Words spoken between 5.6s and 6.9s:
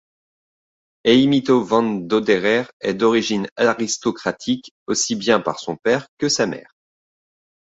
père que sa mère.